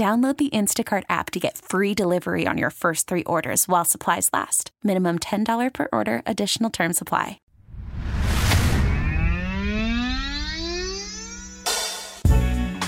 Download 0.00 0.34
the 0.34 0.48
Instacart 0.48 1.02
app 1.10 1.30
to 1.32 1.38
get 1.38 1.58
free 1.58 1.92
delivery 1.92 2.46
on 2.46 2.56
your 2.56 2.70
first 2.70 3.06
three 3.06 3.22
orders 3.24 3.68
while 3.68 3.84
supplies 3.84 4.30
last. 4.32 4.70
Minimum 4.82 5.18
$10 5.18 5.74
per 5.74 5.88
order, 5.92 6.22
additional 6.24 6.70
term 6.70 6.94
supply. 6.94 7.38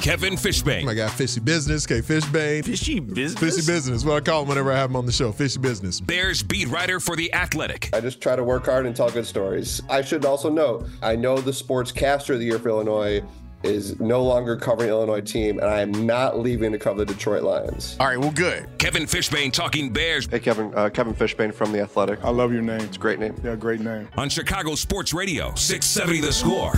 Kevin 0.01 0.35
Fishbain. 0.35 0.87
Oh 0.87 0.89
I 0.89 0.95
got 0.95 1.11
Fishy 1.11 1.41
Business, 1.41 1.87
K 1.87 2.01
Fishbain. 2.01 2.65
Fishy 2.65 2.99
Business? 2.99 3.39
Fishy 3.39 3.71
Business. 3.71 4.05
What 4.07 4.17
I 4.17 4.21
call 4.21 4.43
him 4.43 4.49
whenever 4.49 4.73
I 4.73 4.77
have 4.77 4.89
him 4.89 4.97
on 4.97 5.05
the 5.05 5.13
show. 5.13 5.33
Fishy 5.33 5.59
Business. 5.61 6.01
Bears 6.01 6.43
beat 6.43 6.69
writer 6.69 6.99
for 6.99 7.15
The 7.15 7.33
Athletic. 7.35 7.91
I 7.93 8.01
just 8.01 8.23
try 8.23 8.37
to 8.37 8.43
work 8.43 8.65
hard 8.65 8.87
and 8.87 8.97
tell 8.97 9.11
good 9.11 9.27
stories. 9.27 9.83
I 9.91 10.01
should 10.01 10.25
also 10.25 10.49
note, 10.49 10.89
I 11.03 11.15
know 11.15 11.39
the 11.39 11.51
sportscaster 11.51 12.31
of 12.31 12.41
the 12.41 12.47
year 12.47 12.59
for 12.59 12.71
Illinois 12.71 13.23
is 13.63 13.99
no 14.01 14.23
longer 14.23 14.57
covering 14.57 14.89
Illinois 14.91 15.21
team, 15.21 15.59
and 15.59 15.69
I 15.69 15.81
am 15.81 16.07
not 16.07 16.39
leaving 16.39 16.73
to 16.73 16.79
cover 16.79 17.05
the 17.05 17.13
Detroit 17.13 17.43
Lions. 17.43 17.97
All 18.01 18.07
right, 18.07 18.19
well, 18.19 18.33
good. 18.33 18.67
Kevin 18.79 19.05
Fishbain 19.05 19.53
talking 19.53 19.93
Bears. 19.93 20.27
Hey, 20.27 20.41
Kevin. 20.41 20.73
Uh, 20.75 20.89
Kevin 20.91 21.15
Fishbain 21.15 21.53
from 21.53 21.73
the 21.73 21.81
Athletic. 21.81 22.25
I 22.25 22.31
love 22.31 22.53
your 22.53 22.63
name. 22.63 22.81
It's 22.81 22.97
a 22.97 23.01
great 23.01 23.19
name. 23.19 23.35
Yeah, 23.45 23.57
great 23.57 23.81
name. 23.81 24.09
On 24.17 24.29
Chicago 24.29 24.75
Sports 24.75 25.13
Radio, 25.15 25.55
670 25.55 26.21
The 26.21 26.33
Score. 26.33 26.73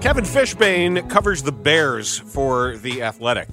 Kevin 0.00 0.24
Fishbain 0.24 1.08
covers 1.10 1.42
the 1.42 1.52
Bears 1.52 2.18
for 2.18 2.76
The 2.76 3.02
Athletic. 3.02 3.48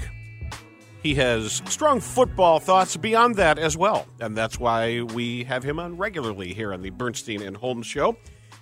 He 1.02 1.16
has 1.16 1.62
strong 1.66 2.00
football 2.00 2.60
thoughts 2.60 2.96
beyond 2.96 3.36
that 3.36 3.60
as 3.60 3.76
well, 3.76 4.06
and 4.22 4.38
that's 4.38 4.58
why 4.58 5.02
we 5.02 5.44
have 5.44 5.64
him 5.64 5.78
on 5.80 5.98
regularly 5.98 6.54
here 6.54 6.74
on 6.74 6.82
the 6.82 6.92
Bernstein 6.92 7.42
and 7.42 7.58
Holmes 7.58 7.88
Show. 7.88 8.16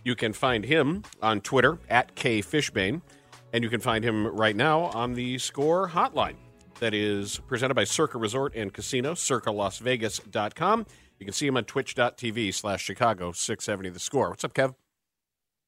You 0.04 0.16
can 0.16 0.34
find 0.34 0.66
him 0.66 1.04
on 1.22 1.42
Twitter 1.42 1.80
at 1.90 2.16
kfishbain, 2.16 3.02
and 3.54 3.64
you 3.64 3.70
can 3.70 3.80
find 3.80 4.04
him 4.04 4.28
right 4.28 4.56
now 4.56 4.82
on 4.82 5.14
the 5.14 5.38
Score 5.38 5.90
Hotline 5.90 6.38
that 6.80 6.94
is 6.94 7.40
presented 7.48 7.76
by 7.76 7.84
Circa 7.84 8.18
Resort 8.18 8.56
and 8.56 8.74
Casino, 8.74 9.14
circalasvegas.com. 9.14 10.86
You 11.20 11.26
can 11.26 11.34
see 11.34 11.46
him 11.46 11.56
on 11.56 11.66
twitch.tv 11.66 12.53
slash 12.53 12.84
Chicago 12.84 13.31
670 13.31 13.90
The 13.90 14.00
Score. 14.00 14.30
What's 14.30 14.44
up, 14.44 14.56
Kev? 14.56 14.74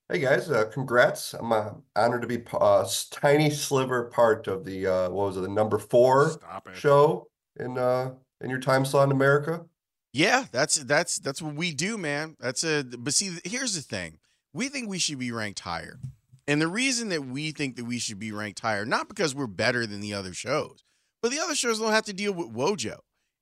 Hey 0.09 0.19
guys, 0.19 0.51
uh, 0.51 0.65
congrats! 0.65 1.33
I'm 1.33 1.51
uh, 1.51 1.69
honored 1.95 2.23
to 2.23 2.27
be 2.27 2.43
a 2.53 2.57
uh, 2.57 2.87
tiny 3.09 3.49
sliver 3.49 4.05
part 4.05 4.47
of 4.47 4.65
the 4.65 4.85
uh, 4.85 5.09
what 5.09 5.27
was 5.27 5.37
it, 5.37 5.41
the 5.41 5.47
number 5.47 5.77
four 5.77 6.39
show 6.73 7.27
in 7.57 7.77
uh, 7.77 8.11
in 8.41 8.49
your 8.49 8.59
time 8.59 8.83
slot 8.83 9.07
in 9.07 9.11
America. 9.11 9.65
Yeah, 10.11 10.45
that's 10.51 10.75
that's 10.75 11.19
that's 11.19 11.41
what 11.41 11.55
we 11.55 11.73
do, 11.73 11.97
man. 11.97 12.35
That's 12.39 12.63
a 12.65 12.83
but 12.83 13.13
see, 13.13 13.39
here's 13.45 13.75
the 13.75 13.81
thing: 13.81 14.19
we 14.53 14.69
think 14.69 14.89
we 14.89 14.99
should 14.99 15.19
be 15.19 15.31
ranked 15.31 15.59
higher, 15.61 15.99
and 16.47 16.61
the 16.61 16.67
reason 16.67 17.09
that 17.09 17.25
we 17.25 17.51
think 17.51 17.75
that 17.75 17.85
we 17.85 17.99
should 17.99 18.19
be 18.19 18.31
ranked 18.31 18.59
higher, 18.59 18.85
not 18.85 19.07
because 19.07 19.33
we're 19.33 19.47
better 19.47 19.85
than 19.85 19.99
the 19.99 20.13
other 20.13 20.33
shows, 20.33 20.83
but 21.21 21.31
the 21.31 21.39
other 21.39 21.55
shows 21.55 21.79
don't 21.79 21.91
have 21.91 22.05
to 22.05 22.13
deal 22.13 22.33
with 22.33 22.53
Wojo, 22.53 22.97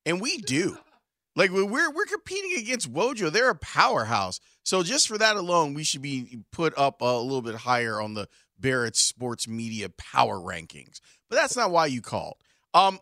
and 0.06 0.22
we 0.22 0.38
do. 0.38 0.78
Like 1.34 1.50
we're 1.52 1.66
we're 1.66 2.06
competing 2.06 2.58
against 2.60 2.92
Wojo, 2.92 3.32
they're 3.32 3.50
a 3.50 3.56
powerhouse. 3.56 4.42
So 4.64 4.84
just 4.84 5.08
for 5.08 5.18
that 5.18 5.38
alone, 5.38 5.74
we 5.74 5.86
should 5.86 6.02
be 6.02 6.40
put 6.52 6.78
up 6.78 7.02
a 7.02 7.06
little 7.06 7.42
bit 7.42 7.56
higher 7.56 8.02
on 8.02 8.16
the 8.16 8.28
Barrett 8.60 8.96
Sports 8.98 9.48
Media 9.48 9.90
power 9.90 10.38
rankings. 10.38 11.00
But 11.30 11.38
that's 11.38 11.56
not 11.56 11.72
why 11.72 11.86
you 11.86 12.02
called. 12.02 12.36
Um, 12.74 13.00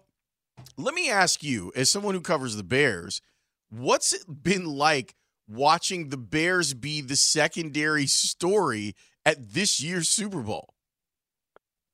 let 0.78 0.94
me 0.94 1.10
ask 1.10 1.44
you, 1.44 1.72
as 1.76 1.90
someone 1.90 2.14
who 2.14 2.22
covers 2.22 2.56
the 2.56 2.64
Bears, 2.64 3.22
what's 3.70 4.14
it 4.14 4.44
been 4.44 4.66
like 4.66 5.16
watching 5.50 6.10
the 6.10 6.18
Bears 6.18 6.74
be 6.74 7.02
the 7.02 7.16
secondary 7.16 8.06
story 8.06 8.96
at 9.26 9.54
this 9.54 9.82
year's 9.82 10.10
Super 10.10 10.42
Bowl? 10.42 10.74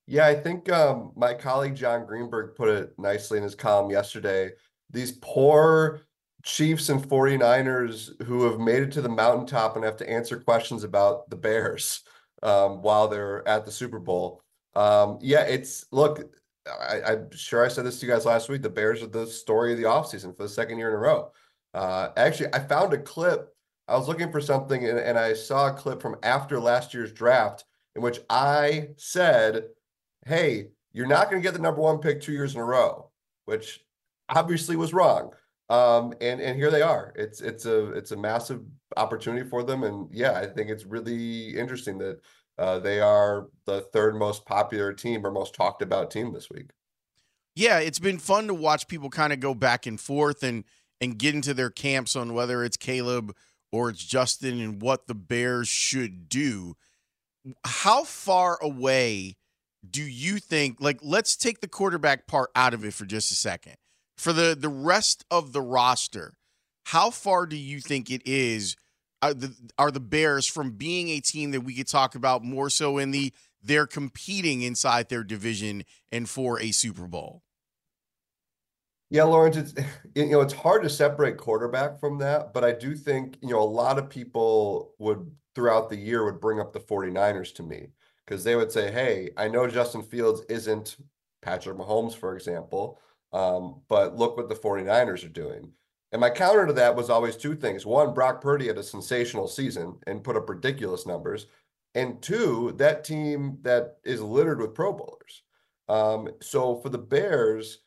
Yeah, 0.06 0.26
I 0.26 0.36
think 0.36 0.70
um, 0.70 1.12
my 1.16 1.34
colleague 1.34 1.74
Jon 1.74 2.06
Greenberg 2.06 2.54
put 2.54 2.68
it 2.68 2.92
nicely 2.98 3.38
in 3.38 3.44
his 3.44 3.56
column 3.56 3.90
yesterday. 3.90 4.50
These 4.90 5.12
poor 5.20 6.02
Chiefs 6.44 6.90
and 6.90 7.02
49ers 7.02 8.22
who 8.22 8.44
have 8.44 8.60
made 8.60 8.84
it 8.84 8.92
to 8.92 9.02
the 9.02 9.08
mountaintop 9.08 9.74
and 9.74 9.84
have 9.84 9.96
to 9.96 10.08
answer 10.08 10.38
questions 10.38 10.84
about 10.84 11.28
the 11.28 11.34
Bears 11.34 12.02
um, 12.44 12.82
while 12.82 13.08
they're 13.08 13.46
at 13.48 13.64
the 13.64 13.72
Super 13.72 13.98
Bowl. 13.98 14.42
Um, 14.76 15.18
yeah, 15.20 15.40
it's 15.40 15.86
look, 15.90 16.32
I, 16.66 17.14
am 17.14 17.30
sure 17.32 17.64
I 17.64 17.68
said 17.68 17.84
this 17.84 17.98
to 17.98 18.06
you 18.06 18.12
guys 18.12 18.24
last 18.24 18.48
week. 18.48 18.62
The 18.62 18.70
Bears 18.70 19.02
are 19.02 19.08
the 19.08 19.26
story 19.26 19.72
of 19.72 19.78
the 19.78 19.84
offseason 19.84 20.36
for 20.36 20.44
the 20.44 20.48
second 20.48 20.78
year 20.78 20.88
in 20.88 20.94
a 20.94 20.98
row. 20.98 21.32
Uh, 21.76 22.08
actually, 22.16 22.48
I 22.54 22.60
found 22.60 22.94
a 22.94 22.98
clip. 22.98 23.54
I 23.86 23.96
was 23.96 24.08
looking 24.08 24.32
for 24.32 24.40
something 24.40 24.88
and, 24.88 24.98
and 24.98 25.18
I 25.18 25.34
saw 25.34 25.68
a 25.68 25.74
clip 25.74 26.00
from 26.00 26.16
after 26.22 26.58
last 26.58 26.94
year's 26.94 27.12
draft 27.12 27.64
in 27.94 28.00
which 28.00 28.18
I 28.30 28.88
said, 28.96 29.64
Hey, 30.24 30.68
you're 30.94 31.06
not 31.06 31.30
going 31.30 31.40
to 31.40 31.46
get 31.46 31.52
the 31.52 31.62
number 31.62 31.82
one 31.82 31.98
pick 31.98 32.22
two 32.22 32.32
years 32.32 32.54
in 32.54 32.60
a 32.60 32.64
row, 32.64 33.10
which 33.44 33.84
obviously 34.30 34.74
was 34.74 34.94
wrong. 34.94 35.32
Um, 35.68 36.14
and 36.20 36.40
and 36.40 36.56
here 36.56 36.70
they 36.70 36.80
are. 36.80 37.12
It's 37.14 37.40
it's 37.40 37.66
a 37.66 37.90
it's 37.90 38.12
a 38.12 38.16
massive 38.16 38.62
opportunity 38.96 39.48
for 39.48 39.64
them, 39.64 39.82
and 39.82 40.08
yeah, 40.12 40.32
I 40.32 40.46
think 40.46 40.70
it's 40.70 40.86
really 40.86 41.56
interesting 41.56 41.98
that 41.98 42.20
uh, 42.56 42.78
they 42.78 43.00
are 43.00 43.48
the 43.66 43.80
third 43.92 44.16
most 44.16 44.46
popular 44.46 44.92
team 44.92 45.26
or 45.26 45.32
most 45.32 45.54
talked 45.54 45.82
about 45.82 46.12
team 46.12 46.32
this 46.32 46.48
week. 46.48 46.70
Yeah, 47.56 47.80
it's 47.80 47.98
been 47.98 48.18
fun 48.18 48.46
to 48.46 48.54
watch 48.54 48.86
people 48.86 49.10
kind 49.10 49.32
of 49.32 49.40
go 49.40 49.54
back 49.54 49.86
and 49.86 50.00
forth 50.00 50.44
and 50.44 50.64
and 51.00 51.18
get 51.18 51.34
into 51.34 51.54
their 51.54 51.70
camps 51.70 52.16
on 52.16 52.34
whether 52.34 52.64
it's 52.64 52.76
Caleb 52.76 53.34
or 53.72 53.90
it's 53.90 54.04
Justin 54.04 54.60
and 54.60 54.80
what 54.80 55.06
the 55.06 55.14
Bears 55.14 55.68
should 55.68 56.28
do. 56.28 56.76
How 57.64 58.04
far 58.04 58.58
away 58.62 59.36
do 59.88 60.02
you 60.02 60.38
think? 60.38 60.78
Like, 60.80 60.98
let's 61.02 61.36
take 61.36 61.60
the 61.60 61.68
quarterback 61.68 62.26
part 62.26 62.50
out 62.56 62.74
of 62.74 62.84
it 62.84 62.94
for 62.94 63.04
just 63.04 63.30
a 63.30 63.34
second 63.34 63.76
for 64.16 64.32
the 64.32 64.56
the 64.58 64.68
rest 64.68 65.24
of 65.30 65.52
the 65.52 65.62
roster, 65.62 66.38
how 66.84 67.10
far 67.10 67.46
do 67.46 67.56
you 67.56 67.80
think 67.80 68.10
it 68.10 68.22
is? 68.26 68.76
Are 69.22 69.34
the, 69.34 69.54
are 69.78 69.90
the 69.90 70.00
Bears 70.00 70.46
from 70.46 70.72
being 70.72 71.08
a 71.08 71.20
team 71.20 71.50
that 71.52 71.62
we 71.62 71.74
could 71.74 71.88
talk 71.88 72.14
about 72.14 72.44
more 72.44 72.68
so 72.70 72.98
in 72.98 73.10
the 73.10 73.32
they're 73.62 73.86
competing 73.86 74.62
inside 74.62 75.08
their 75.08 75.24
division 75.24 75.84
and 76.12 76.28
for 76.28 76.60
a 76.60 76.70
Super 76.70 77.06
Bowl? 77.06 77.42
Yeah, 79.10 79.24
Laurence, 79.24 79.56
it's 79.56 79.74
you 80.14 80.26
know 80.30 80.40
it's 80.40 80.52
hard 80.52 80.82
to 80.82 80.90
separate 80.90 81.36
quarterback 81.36 82.00
from 82.00 82.18
that, 82.18 82.52
but 82.52 82.64
I 82.64 82.72
do 82.72 82.94
think 82.94 83.38
you 83.42 83.50
know 83.50 83.62
a 83.62 83.64
lot 83.64 83.98
of 83.98 84.10
people 84.10 84.94
would 84.98 85.30
throughout 85.54 85.88
the 85.88 85.96
year 85.96 86.24
would 86.24 86.40
bring 86.40 86.60
up 86.60 86.72
the 86.72 86.80
49ers 86.80 87.54
to 87.54 87.62
me 87.62 87.88
because 88.24 88.44
they 88.44 88.56
would 88.56 88.72
say, 88.72 88.90
"Hey, 88.92 89.30
I 89.36 89.48
know 89.48 89.66
Justin 89.68 90.02
Fields 90.02 90.42
isn't 90.48 90.96
Patrick 91.42 91.78
Mahomes, 91.78 92.14
for 92.14 92.34
example, 92.36 93.00
um, 93.32 93.82
but 93.88 94.16
look 94.16 94.36
what 94.36 94.48
the 94.48 94.54
49ers 94.54 95.24
are 95.24 95.28
doing. 95.28 95.72
And 96.12 96.20
my 96.20 96.30
counter 96.30 96.66
to 96.66 96.72
that 96.74 96.96
was 96.96 97.10
always 97.10 97.36
two 97.36 97.54
things. 97.54 97.84
One, 97.86 98.14
Brock 98.14 98.40
Purdy 98.40 98.68
had 98.68 98.78
a 98.78 98.82
sensational 98.82 99.48
season 99.48 99.98
and 100.06 100.24
put 100.24 100.36
up 100.36 100.48
ridiculous 100.48 101.06
numbers. 101.06 101.46
And 101.94 102.20
two, 102.22 102.74
that 102.78 103.04
team 103.04 103.58
that 103.62 103.98
is 104.04 104.20
littered 104.22 104.60
with 104.60 104.74
Pro 104.74 104.92
Bowlers. 104.92 105.42
Um, 105.88 106.30
so 106.40 106.76
for 106.76 106.88
the 106.88 106.98
Bears, 106.98 107.78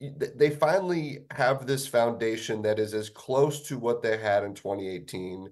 they 0.00 0.50
finally 0.50 1.20
have 1.30 1.66
this 1.66 1.86
foundation 1.86 2.62
that 2.62 2.78
is 2.78 2.94
as 2.94 3.10
close 3.10 3.62
to 3.68 3.78
what 3.78 4.02
they 4.02 4.18
had 4.18 4.44
in 4.44 4.54
2018. 4.54 5.48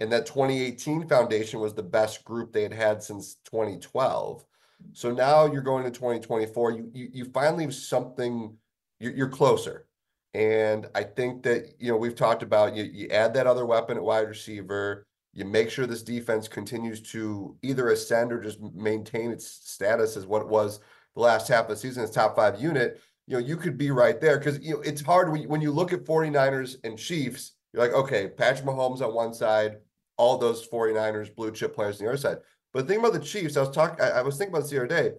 And 0.00 0.12
that 0.12 0.26
2018 0.26 1.08
foundation 1.08 1.60
was 1.60 1.74
the 1.74 1.82
best 1.82 2.24
group 2.24 2.52
they 2.52 2.62
had 2.62 2.72
had 2.72 3.02
since 3.02 3.36
2012. 3.44 4.44
So 4.92 5.10
now 5.10 5.46
you're 5.46 5.62
going 5.62 5.84
to 5.84 5.90
2024. 5.90 6.72
You 6.72 6.90
you, 6.92 7.08
you 7.12 7.24
finally 7.26 7.64
have 7.64 7.74
something. 7.74 8.56
You're, 8.98 9.12
you're 9.12 9.28
closer, 9.28 9.86
and 10.34 10.88
I 10.94 11.02
think 11.02 11.42
that 11.44 11.74
you 11.78 11.90
know 11.90 11.98
we've 11.98 12.14
talked 12.14 12.42
about 12.42 12.74
you. 12.74 12.84
You 12.84 13.08
add 13.08 13.34
that 13.34 13.46
other 13.46 13.66
weapon 13.66 13.96
at 13.96 14.02
wide 14.02 14.28
receiver. 14.28 15.06
You 15.32 15.44
make 15.44 15.70
sure 15.70 15.86
this 15.86 16.02
defense 16.02 16.48
continues 16.48 17.00
to 17.12 17.56
either 17.62 17.90
ascend 17.90 18.32
or 18.32 18.42
just 18.42 18.60
maintain 18.60 19.30
its 19.30 19.46
status 19.46 20.16
as 20.16 20.26
what 20.26 20.42
it 20.42 20.48
was 20.48 20.80
the 21.14 21.20
last 21.20 21.48
half 21.48 21.64
of 21.64 21.70
the 21.70 21.76
season 21.76 22.02
as 22.02 22.10
top 22.10 22.36
five 22.36 22.60
unit. 22.60 23.00
You 23.30 23.36
know, 23.36 23.46
you 23.46 23.56
could 23.56 23.78
be 23.78 23.92
right 23.92 24.20
there 24.20 24.38
because 24.38 24.58
you 24.58 24.74
know 24.74 24.80
it's 24.80 25.00
hard 25.00 25.30
when 25.30 25.42
you, 25.42 25.48
when 25.48 25.60
you 25.60 25.70
look 25.70 25.92
at 25.92 26.04
49ers 26.04 26.74
and 26.82 26.98
Chiefs. 26.98 27.52
You're 27.72 27.84
like, 27.84 27.92
okay, 27.92 28.26
Patrick 28.26 28.66
Mahomes 28.66 29.02
on 29.02 29.14
one 29.14 29.32
side, 29.32 29.76
all 30.16 30.36
those 30.36 30.68
49ers 30.68 31.32
blue 31.32 31.52
chip 31.52 31.72
players 31.72 32.00
on 32.00 32.06
the 32.06 32.10
other 32.10 32.18
side. 32.18 32.38
But 32.72 32.88
the 32.88 32.92
thing 32.92 32.98
about 32.98 33.12
the 33.12 33.20
Chiefs, 33.20 33.56
I 33.56 33.60
was 33.60 33.70
talking, 33.70 34.04
I, 34.04 34.08
I 34.08 34.22
was 34.22 34.36
thinking 34.36 34.52
about 34.52 34.62
this 34.62 34.72
the 34.72 34.78
other 34.78 34.88
day. 34.88 35.12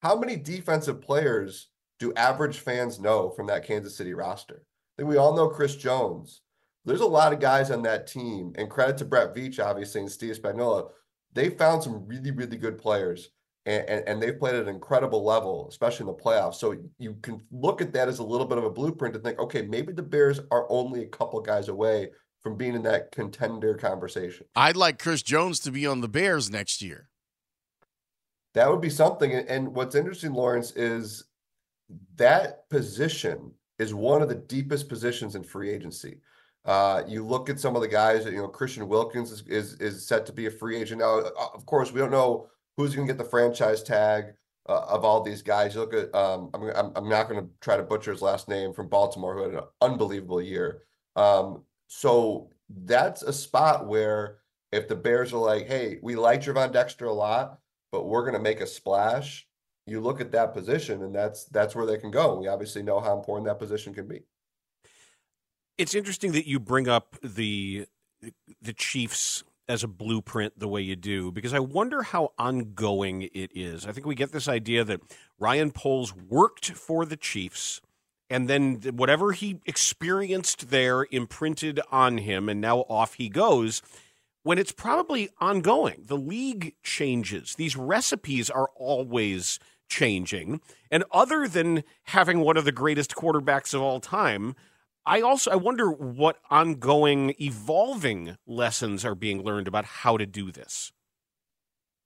How 0.00 0.18
many 0.18 0.36
defensive 0.36 1.02
players 1.02 1.68
do 1.98 2.14
average 2.14 2.60
fans 2.60 2.98
know 2.98 3.28
from 3.28 3.46
that 3.48 3.66
Kansas 3.66 3.94
City 3.94 4.14
roster? 4.14 4.62
I 4.64 5.02
think 5.02 5.10
we 5.10 5.18
all 5.18 5.36
know 5.36 5.50
Chris 5.50 5.76
Jones. 5.76 6.40
There's 6.86 7.02
a 7.02 7.06
lot 7.06 7.34
of 7.34 7.40
guys 7.40 7.70
on 7.70 7.82
that 7.82 8.06
team, 8.06 8.54
and 8.56 8.70
credit 8.70 8.96
to 8.98 9.04
Brett 9.04 9.34
Veach, 9.34 9.62
obviously, 9.62 10.00
and 10.00 10.10
Steve 10.10 10.38
Spagnuolo. 10.38 10.92
They 11.34 11.50
found 11.50 11.82
some 11.82 12.06
really, 12.06 12.30
really 12.30 12.56
good 12.56 12.78
players, 12.78 13.28
and, 13.70 14.08
and, 14.08 14.22
they've 14.22 14.38
played 14.38 14.54
at 14.54 14.62
an 14.62 14.68
incredible 14.68 15.24
level, 15.24 15.66
especially 15.68 16.04
in 16.04 16.06
the 16.08 16.22
playoffs. 16.22 16.56
So 16.56 16.76
you 16.98 17.16
can 17.22 17.42
look 17.50 17.80
at 17.80 17.92
that 17.92 18.08
as 18.08 18.18
a 18.18 18.24
little 18.24 18.46
bit 18.46 18.58
of 18.58 18.64
a 18.64 18.70
blueprint 18.70 19.14
to 19.14 19.20
think, 19.20 19.38
okay, 19.38 19.62
maybe 19.62 19.92
the 19.92 20.02
Bears 20.02 20.40
are 20.50 20.66
only 20.70 21.02
a 21.02 21.08
couple 21.08 21.40
guys 21.40 21.68
away 21.68 22.10
from 22.42 22.56
being 22.56 22.74
in 22.74 22.82
that 22.82 23.12
contender 23.12 23.74
conversation. 23.74 24.46
I'd 24.56 24.76
like 24.76 24.98
Chris 24.98 25.22
Jones 25.22 25.60
to 25.60 25.70
be 25.70 25.86
on 25.86 26.00
the 26.00 26.08
Bears 26.08 26.50
next 26.50 26.80
year. 26.80 27.08
That 28.54 28.70
would 28.70 28.80
be 28.80 28.90
something. 28.90 29.32
And 29.32 29.74
what's 29.74 29.94
interesting, 29.94 30.32
Laurence, 30.32 30.72
is 30.72 31.24
that 32.16 32.68
position 32.68 33.52
is 33.78 33.94
one 33.94 34.22
of 34.22 34.28
the 34.28 34.34
deepest 34.34 34.88
positions 34.88 35.34
in 35.34 35.42
free 35.42 35.70
agency. 35.70 36.18
Uh, 36.64 37.02
you 37.06 37.24
look 37.24 37.48
at 37.48 37.58
some 37.58 37.74
of 37.74 37.82
the 37.82 37.88
guys, 37.88 38.26
you 38.26 38.32
know, 38.32 38.48
Christian 38.48 38.86
Wilkins 38.88 39.30
is, 39.30 39.42
is, 39.46 39.74
is 39.74 40.06
set 40.06 40.26
to 40.26 40.32
be 40.32 40.46
a 40.46 40.50
free 40.50 40.76
agent. 40.76 41.00
Now, 41.00 41.20
uh, 41.20 41.30
of 41.54 41.64
course, 41.64 41.92
we 41.92 42.00
don't 42.00 42.10
know 42.10 42.48
who's 42.76 42.94
going 42.94 43.06
to 43.06 43.12
get 43.12 43.22
the 43.22 43.28
franchise 43.28 43.82
tag 43.82 44.32
uh, 44.68 44.82
of 44.88 45.04
all 45.04 45.22
these 45.22 45.42
guys. 45.42 45.74
You 45.74 45.80
look 45.80 45.94
at, 45.94 46.14
um, 46.14 46.50
I'm, 46.54 46.92
I'm, 46.94 47.08
not 47.08 47.28
going 47.28 47.42
to 47.42 47.50
try 47.60 47.76
to 47.76 47.82
butcher 47.82 48.12
his 48.12 48.22
last 48.22 48.48
name 48.48 48.72
from 48.72 48.88
Baltimore, 48.88 49.34
who 49.34 49.42
had 49.42 49.54
an 49.54 49.68
unbelievable 49.80 50.40
year. 50.40 50.82
Um, 51.16 51.64
so 51.88 52.50
that's 52.84 53.22
a 53.22 53.32
spot 53.32 53.86
where 53.86 54.38
if 54.72 54.86
the 54.86 54.96
Bears 54.96 55.32
are 55.32 55.38
like, 55.38 55.66
hey, 55.66 55.98
we 56.02 56.14
like 56.14 56.42
Gervon 56.42 56.72
Dexter 56.72 57.06
a 57.06 57.12
lot, 57.12 57.58
but 57.90 58.06
we're 58.06 58.22
going 58.22 58.34
to 58.34 58.40
make 58.40 58.60
a 58.60 58.66
splash, 58.66 59.46
you 59.86 60.00
look 60.00 60.20
at 60.20 60.30
that 60.32 60.54
position 60.54 61.02
and 61.02 61.14
that's 61.14 61.46
that's 61.46 61.74
where 61.74 61.86
they 61.86 61.98
can 61.98 62.10
go. 62.10 62.38
We 62.38 62.48
obviously 62.48 62.82
know 62.82 63.00
how 63.00 63.16
important 63.16 63.46
that 63.48 63.58
position 63.58 63.92
can 63.92 64.06
be. 64.06 64.22
It's 65.76 65.94
interesting 65.94 66.32
that 66.32 66.46
you 66.46 66.60
bring 66.60 66.88
up 66.88 67.16
the 67.22 67.86
the 68.62 68.72
Chiefs 68.72 69.42
as 69.70 69.84
a 69.84 69.88
blueprint 69.88 70.58
the 70.58 70.66
way 70.66 70.82
you 70.82 70.96
do 70.96 71.30
because 71.30 71.54
I 71.54 71.60
wonder 71.60 72.02
how 72.02 72.32
ongoing 72.36 73.22
it 73.32 73.52
is. 73.54 73.86
I 73.86 73.92
think 73.92 74.04
we 74.04 74.16
get 74.16 74.32
this 74.32 74.48
idea 74.48 74.82
that 74.82 75.00
Ryan 75.38 75.70
Poles 75.70 76.12
worked 76.14 76.72
for 76.72 77.06
the 77.06 77.16
Chiefs 77.16 77.80
and 78.28 78.48
then 78.48 78.80
whatever 78.94 79.30
he 79.30 79.60
experienced 79.66 80.70
there 80.70 81.06
imprinted 81.12 81.80
on 81.92 82.18
him 82.18 82.48
and 82.48 82.60
now 82.60 82.80
off 82.80 83.14
he 83.14 83.28
goes 83.28 83.80
when 84.42 84.58
it's 84.58 84.72
probably 84.72 85.28
ongoing. 85.40 86.02
The 86.06 86.16
league 86.16 86.74
changes. 86.82 87.54
These 87.54 87.76
recipes 87.76 88.50
are 88.50 88.70
always 88.74 89.60
changing. 89.88 90.60
And 90.90 91.04
other 91.12 91.46
than 91.46 91.84
having 92.04 92.40
one 92.40 92.56
of 92.56 92.64
the 92.64 92.72
greatest 92.72 93.14
quarterbacks 93.14 93.72
of 93.72 93.82
all 93.82 94.00
time 94.00 94.56
i 95.06 95.20
also 95.20 95.50
i 95.50 95.56
wonder 95.56 95.90
what 95.90 96.38
ongoing 96.50 97.34
evolving 97.40 98.36
lessons 98.46 99.04
are 99.04 99.14
being 99.14 99.42
learned 99.42 99.68
about 99.68 99.84
how 99.84 100.16
to 100.16 100.26
do 100.26 100.50
this 100.50 100.92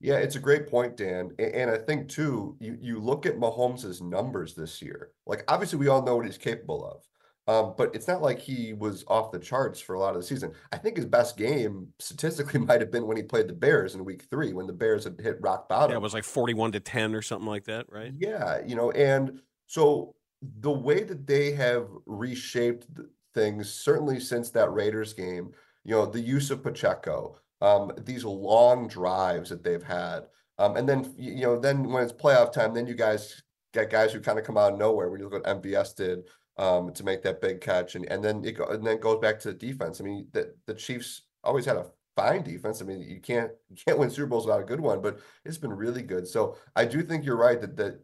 yeah, 0.01 0.17
it's 0.17 0.37
a 0.37 0.41
great 0.41 0.69
point, 0.69 0.99
Dan. 0.99 1.31
And 1.39 1.71
I 1.71 1.79
think 1.79 2.11
too, 2.11 2.59
you 2.61 2.77
you 2.79 3.01
look 3.01 3.25
at 3.25 3.39
Mahomes' 3.39 4.03
numbers 4.03 4.55
this 4.55 4.83
year. 4.83 5.13
Like 5.25 5.45
obviously 5.49 5.79
we 5.79 5.89
all 5.89 6.03
know 6.05 6.17
what 6.17 6.27
he's 6.27 6.37
capable 6.37 6.85
of. 6.87 7.09
Um, 7.47 7.75
but 7.77 7.95
it's 7.95 8.09
not 8.09 8.23
like 8.23 8.39
he 8.39 8.73
was 8.73 9.05
off 9.07 9.31
the 9.31 9.39
charts 9.39 9.79
for 9.79 9.95
a 9.95 9.99
lot 9.99 10.15
of 10.15 10.21
the 10.21 10.27
season. 10.27 10.53
I 10.73 10.79
think 10.79 10.97
his 10.97 11.05
best 11.05 11.37
game 11.37 11.89
statistically 11.99 12.61
might 12.67 12.81
have 12.81 12.91
been 12.91 13.07
when 13.07 13.17
he 13.17 13.23
played 13.23 13.49
the 13.49 13.55
Bears 13.55 13.95
in 13.95 14.05
week 14.05 14.25
three, 14.31 14.53
when 14.53 14.67
the 14.67 14.73
Bears 14.73 15.05
had 15.05 15.21
hit 15.21 15.39
rock 15.41 15.69
bottom. 15.69 15.91
Yeah, 15.91 15.97
it 15.97 16.03
was 16.03 16.15
like 16.15 16.25
41 16.25 16.73
to 16.73 16.81
10 16.81 17.15
or 17.15 17.21
something 17.21 17.49
like 17.49 17.65
that, 17.65 17.87
right? 17.91 18.13
Yeah, 18.19 18.61
you 18.67 18.77
know, 18.77 18.91
and 18.93 19.41
so 19.67 20.15
the 20.61 20.71
way 20.71 21.03
that 21.05 21.27
they 21.27 21.53
have 21.53 21.89
reshaped 22.07 22.87
things, 23.35 23.73
certainly 23.73 24.21
since 24.21 24.51
that 24.51 24.73
Raiders 24.73 25.13
game, 25.13 25.53
you 25.85 25.93
know, 25.93 26.07
the 26.07 26.21
use 26.21 26.51
of 26.51 26.63
Pacheco, 26.63 27.39
um, 27.61 27.93
these 27.99 28.25
long 28.25 28.89
drives 28.89 29.51
that 29.51 29.63
they've 29.63 29.83
had. 29.83 30.27
Um, 30.59 30.77
and 30.77 30.89
then, 30.89 31.13
you 31.19 31.43
know, 31.43 31.59
then 31.59 31.85
when 31.85 32.03
it's 32.03 32.13
playoff 32.13 32.53
time, 32.53 32.75
then 32.75 32.87
you 32.87 32.95
guys 32.95 33.43
get 33.73 33.91
guys 33.91 34.13
who 34.13 34.21
kind 34.21 34.39
of 34.39 34.45
come 34.45 34.57
out 34.57 34.73
of 34.73 34.79
nowhere. 34.79 35.11
When 35.11 35.21
you 35.21 35.29
look 35.29 35.47
at 35.47 35.63
MVS 35.63 35.97
did 35.97 36.21
um, 36.57 36.93
to 36.93 37.05
make 37.05 37.23
that 37.23 37.41
big 37.41 37.61
catch, 37.61 37.97
and 37.97 38.11
and 38.11 38.23
then 38.23 38.45
it 38.45 38.53
go, 38.53 38.67
and 38.67 38.87
then 38.87 39.01
goes 39.01 39.19
back 39.21 39.41
to 39.41 39.49
the 39.49 39.55
defense. 39.55 40.01
I 40.01 40.05
mean, 40.05 40.29
the 40.33 40.55
the 40.67 40.75
Chiefs 40.75 41.23
always 41.43 41.65
had 41.65 41.77
a 41.77 41.91
fine 42.17 42.43
defense. 42.43 42.81
I 42.81 42.85
mean, 42.85 43.03
you 43.03 43.21
can't 43.21 43.51
you 43.69 43.77
can't 43.85 43.99
win 43.99 44.11
Super 44.11 44.27
Bowls 44.27 44.47
without 44.47 44.63
a 44.63 44.67
good 44.67 44.81
one, 44.81 45.03
but 45.03 45.19
it's 45.45 45.59
been 45.59 45.73
really 45.73 46.03
good. 46.03 46.27
So 46.27 46.57
I 46.77 46.85
do 46.85 47.03
think 47.03 47.25
you're 47.25 47.37
right 47.37 47.61
that 47.61 47.77
that 47.77 48.01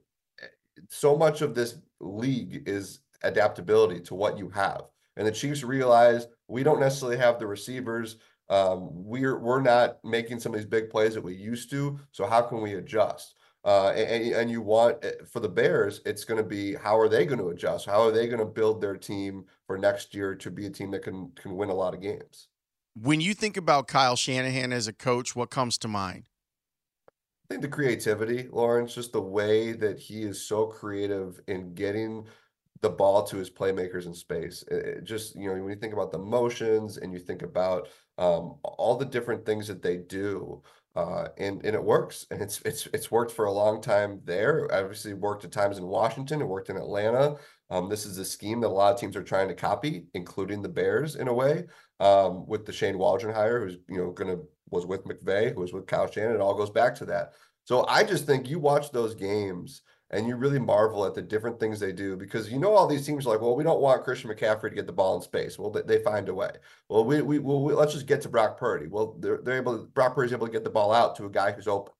so 0.88 1.17
much 1.17 1.43
of 1.43 1.55
this 1.55 1.77
league 2.00 2.62
is 2.67 3.00
adaptability 3.23 4.00
to 4.00 4.15
what 4.15 4.38
you 4.38 4.49
have. 4.50 4.82
And 5.17 5.27
the 5.27 5.32
Chiefs 5.32 5.62
realize 5.62 6.27
we 6.49 6.62
don't 6.62 6.81
necessarily 6.81 7.19
have 7.19 7.38
the 7.38 7.47
receivers 7.47 8.17
um, 8.50 8.88
we're 8.93 9.38
we're 9.38 9.62
not 9.62 9.99
making 10.05 10.41
some 10.41 10.53
of 10.53 10.59
these 10.59 10.69
big 10.69 10.91
plays 10.91 11.15
that 11.15 11.23
we 11.23 11.35
used 11.35 11.71
to. 11.71 11.99
So 12.11 12.27
how 12.27 12.43
can 12.43 12.61
we 12.61 12.75
adjust? 12.75 13.37
Uh, 13.65 13.91
and, 13.91 14.35
and 14.35 14.50
you 14.50 14.61
want 14.61 15.05
eh, 15.05 15.12
for 15.31 15.38
the 15.38 15.49
Bears, 15.49 16.00
it's 16.05 16.25
going 16.25 16.43
to 16.43 16.49
be 16.49 16.75
how 16.75 16.99
are 16.99 17.09
they 17.09 17.25
going 17.25 17.38
to 17.38 17.50
adjust? 17.50 17.87
How 17.87 18.03
are 18.03 18.11
they 18.11 18.26
going 18.26 18.41
to 18.41 18.47
build 18.47 18.81
their 18.81 18.97
team 18.97 19.44
for 19.67 19.79
next 19.79 20.15
year 20.15 20.35
to 20.35 20.50
be 20.50 20.67
a 20.67 20.71
team 20.71 20.91
that 20.91 21.05
can 21.05 21.31
can 21.37 21.56
win 21.56 21.71
a 21.71 21.75
lot 21.75 21.94
of 21.94 22.03
games? 22.03 22.49
When 22.94 23.21
you 23.21 23.35
think 23.35 23.56
about 23.56 23.87
Kyle 23.87 24.17
Shanahan 24.17 24.73
as 24.73 24.88
a 24.88 24.93
coach, 24.93 25.37
what 25.37 25.50
comes 25.50 25.79
to 25.79 25.88
mind? 25.88 26.25
I 27.50 27.55
think 27.55 27.62
the 27.62 27.69
creativity, 27.69 28.47
Laurence, 28.52 28.94
just 28.94 29.12
the 29.12 29.20
way 29.20 29.73
that 29.73 29.99
he 29.99 30.23
is 30.23 30.47
so 30.47 30.67
creative 30.67 31.41
in 31.49 31.75
getting 31.75 32.25
the 32.80 32.90
ball 32.90 33.25
to 33.25 33.38
his 33.38 33.50
playmakers 33.50 34.07
in 34.07 34.14
space. 34.14 34.62
It, 34.71 34.87
it 34.87 35.04
just 35.04 35.35
you 35.35 35.49
know 35.49 35.61
when 35.61 35.69
you 35.69 35.75
think 35.75 35.92
about 35.92 36.12
the 36.12 36.19
motions 36.19 36.99
and 36.99 37.12
you 37.12 37.19
think 37.19 37.42
about 37.42 37.88
um, 38.19 38.54
all 38.62 38.97
the 38.97 39.04
different 39.04 39.45
things 39.45 39.66
that 39.66 39.83
they 39.83 39.97
do, 39.97 40.62
uh, 40.95 41.26
and 41.38 41.64
and 41.66 41.75
it 41.75 41.83
works, 41.83 42.25
and 42.30 42.40
it's 42.40 42.61
it's 42.64 42.87
it's 42.95 43.11
worked 43.11 43.33
for 43.33 43.47
a 43.47 43.52
long 43.52 43.83
time 43.83 44.21
there. 44.25 44.73
Obviously, 44.73 45.12
worked 45.14 45.45
at 45.45 45.50
times 45.50 45.76
in 45.76 45.85
Washington. 45.85 46.40
It 46.40 46.47
worked 46.47 46.71
in 46.71 46.76
Atlanta. 46.76 47.35
Um, 47.69 47.88
this 47.88 48.07
is 48.07 48.19
a 48.19 48.25
scheme 48.25 48.61
that 48.61 48.69
a 48.69 48.69
lot 48.69 48.95
of 48.95 49.00
teams 49.00 49.16
are 49.16 49.25
trying 49.25 49.49
to 49.49 49.54
copy, 49.54 50.07
including 50.14 50.62
the 50.62 50.69
Bears 50.69 51.16
in 51.16 51.26
a 51.26 51.35
way. 51.35 51.64
Um, 51.99 52.47
with 52.47 52.64
the 52.64 52.73
Shane 52.73 52.97
Waldron 52.97 53.35
hire, 53.35 53.61
who's 53.61 53.78
you 53.88 53.99
know 53.99 54.12
gonna 54.12 54.37
was 54.71 54.87
with 54.87 55.05
McVay, 55.05 55.55
who 55.55 55.61
was 55.61 55.73
with 55.73 55.87
Kyle 55.87 56.11
Shanahan. 56.11 56.37
It 56.37 56.41
all 56.41 56.55
goes 56.55 56.71
back 56.71 56.95
to 56.97 57.05
that. 57.07 57.33
So 57.65 57.87
I 57.87 58.05
just 58.05 58.27
think 58.27 58.49
you 58.49 58.59
watch 58.59 58.91
those 58.91 59.15
games 59.15 59.83
and 60.11 60.27
you 60.27 60.37
really 60.37 60.59
marvel 60.59 61.07
at 61.07 61.15
the 61.15 61.23
different 61.23 61.61
things 61.61 61.79
they 61.79 61.93
do 61.93 62.17
because 62.17 62.50
you 62.50 62.59
know 62.59 62.73
all 62.73 62.87
these 62.87 63.07
teams 63.07 63.27
are 63.27 63.31
like, 63.31 63.41
well, 63.41 63.55
we 63.55 63.65
don't 63.65 63.81
want 63.81 64.03
Christian 64.03 64.31
McCaffrey 64.31 64.71
to 64.71 64.75
get 64.75 64.87
the 64.87 64.93
ball 64.93 65.17
in 65.17 65.23
space. 65.23 65.59
Well, 65.59 65.71
they, 65.71 66.03
find 66.03 66.29
a 66.29 66.35
way. 66.35 66.50
Well, 66.89 67.05
we 67.05 67.23
we, 67.23 67.39
well, 67.39 67.62
we 67.62 67.73
let's 67.75 67.93
just 67.93 68.07
get 68.07 68.21
to 68.23 68.29
Brock 68.29 68.59
Purdy. 68.59 68.89
Well, 68.89 69.17
they're 69.21 69.39
they're 69.39 69.59
able. 69.59 69.79
To, 69.79 69.85
Brock 69.87 70.15
Purdy's 70.15 70.33
able 70.33 70.47
to 70.47 70.53
get 70.53 70.65
the 70.65 70.71
ball 70.71 70.93
out 70.93 71.17
to 71.17 71.27
a 71.27 71.31
guy 71.31 71.53
who's 71.53 71.69
open. 71.69 71.93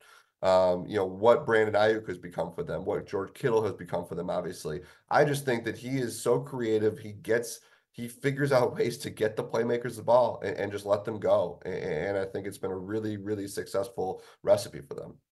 Um, 0.43 0.87
you 0.87 0.97
know 0.97 1.05
what 1.05 1.45
Brandon 1.45 1.75
Aiyuk 1.75 2.09
has 2.09 2.19
become 2.19 2.50
for 2.53 2.62
them, 2.62 2.85
what 2.85 3.07
George 3.07 3.35
Kittle 3.35 3.62
has 3.62 3.75
become 3.75 4.07
for 4.07 4.15
them. 4.15 4.31
Obviously, 4.31 4.81
I 5.11 5.25
just 5.25 5.45
think 5.45 5.65
that 5.65 5.77
he 5.77 5.99
is 5.99 6.21
so 6.21 6.41
creative. 6.41 6.99
He 6.99 7.12
gets 7.12 7.61
he 7.92 8.09
figures 8.09 8.52
out 8.52 8.75
ways 8.76 8.99
to 8.99 9.11
get 9.11 9.37
the 9.37 9.44
playmakers 9.44 9.97
the 9.97 10.02
ball 10.02 10.40
and, 10.44 10.56
and 10.56 10.73
just 10.73 10.87
let 10.87 11.04
them 11.04 11.18
go. 11.18 11.61
And, 11.64 11.75
and 11.75 12.18
I 12.18 12.25
think 12.25 12.47
it's 12.47 12.59
been 12.59 12.70
a 12.70 12.76
really 12.76 13.16
really 13.16 13.49
successful 13.49 14.23
recipe 14.42 14.80
for 14.87 14.94
them. 14.94 15.14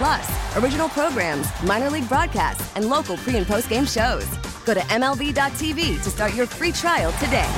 Plus, 0.00 0.56
original 0.56 0.88
programs, 0.88 1.46
minor 1.62 1.90
league 1.90 2.08
broadcasts, 2.08 2.74
and 2.74 2.88
local 2.88 3.18
pre 3.18 3.36
and 3.36 3.46
post 3.46 3.68
game 3.68 3.84
shows. 3.84 4.26
Go 4.64 4.72
to 4.72 4.80
MLB.tv 4.80 6.02
to 6.02 6.10
start 6.10 6.32
your 6.32 6.46
free 6.46 6.72
trial 6.72 7.12
today. 7.22 7.50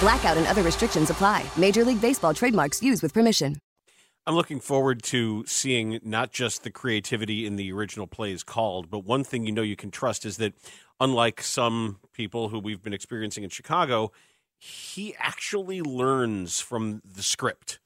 Blackout 0.00 0.38
and 0.38 0.46
other 0.46 0.62
restrictions 0.62 1.10
apply. 1.10 1.44
Major 1.58 1.84
League 1.84 2.00
Baseball 2.00 2.32
trademarks 2.32 2.82
used 2.82 3.02
with 3.02 3.12
permission. 3.12 3.56
I'm 4.26 4.34
looking 4.34 4.58
forward 4.58 5.02
to 5.04 5.44
seeing 5.46 6.00
not 6.02 6.32
just 6.32 6.64
the 6.64 6.70
creativity 6.70 7.44
in 7.44 7.56
the 7.56 7.70
original 7.72 8.06
plays 8.06 8.42
called, 8.42 8.88
but 8.88 9.00
one 9.04 9.22
thing 9.22 9.44
you 9.44 9.52
know 9.52 9.60
you 9.60 9.76
can 9.76 9.90
trust 9.90 10.24
is 10.24 10.38
that, 10.38 10.54
unlike 10.98 11.42
some 11.42 11.98
people 12.14 12.48
who 12.48 12.58
we've 12.58 12.82
been 12.82 12.94
experiencing 12.94 13.44
in 13.44 13.50
Chicago, 13.50 14.12
he 14.58 15.14
actually 15.18 15.82
learns 15.82 16.58
from 16.58 17.02
the 17.04 17.22
script. 17.22 17.80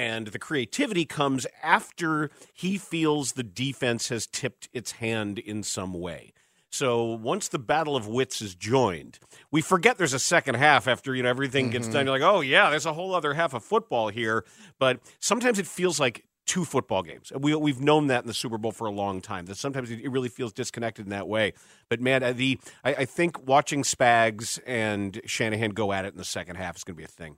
And 0.00 0.28
the 0.28 0.38
creativity 0.38 1.04
comes 1.04 1.46
after 1.62 2.30
he 2.54 2.78
feels 2.78 3.32
the 3.32 3.42
defense 3.42 4.08
has 4.08 4.26
tipped 4.26 4.66
its 4.72 4.92
hand 4.92 5.38
in 5.38 5.62
some 5.62 5.92
way. 5.92 6.32
So 6.70 7.04
once 7.04 7.48
the 7.48 7.58
battle 7.58 7.96
of 7.96 8.08
wits 8.08 8.40
is 8.40 8.54
joined, 8.54 9.18
we 9.50 9.60
forget 9.60 9.98
there's 9.98 10.14
a 10.14 10.18
second 10.18 10.54
half 10.54 10.88
after 10.88 11.14
you 11.14 11.22
know 11.22 11.28
everything 11.28 11.66
mm-hmm. 11.66 11.72
gets 11.72 11.88
done. 11.88 12.06
You're 12.06 12.18
like, 12.18 12.22
oh 12.22 12.40
yeah, 12.40 12.70
there's 12.70 12.86
a 12.86 12.94
whole 12.94 13.14
other 13.14 13.34
half 13.34 13.52
of 13.52 13.62
football 13.62 14.08
here. 14.08 14.46
But 14.78 15.00
sometimes 15.18 15.58
it 15.58 15.66
feels 15.66 16.00
like 16.00 16.24
two 16.46 16.64
football 16.64 17.02
games. 17.02 17.30
We, 17.38 17.54
we've 17.54 17.82
known 17.82 18.06
that 18.06 18.22
in 18.22 18.26
the 18.26 18.32
Super 18.32 18.56
Bowl 18.56 18.72
for 18.72 18.86
a 18.86 18.90
long 18.90 19.20
time. 19.20 19.44
That 19.44 19.58
sometimes 19.58 19.90
it 19.90 20.10
really 20.10 20.30
feels 20.30 20.54
disconnected 20.54 21.04
in 21.04 21.10
that 21.10 21.28
way. 21.28 21.52
But 21.90 22.00
man, 22.00 22.22
uh, 22.22 22.32
the 22.32 22.58
I, 22.82 22.94
I 22.94 23.04
think 23.04 23.46
watching 23.46 23.82
Spags 23.82 24.58
and 24.66 25.20
Shanahan 25.26 25.72
go 25.72 25.92
at 25.92 26.06
it 26.06 26.14
in 26.14 26.16
the 26.16 26.24
second 26.24 26.56
half 26.56 26.76
is 26.76 26.84
going 26.84 26.94
to 26.94 26.98
be 26.98 27.04
a 27.04 27.08
thing. 27.08 27.36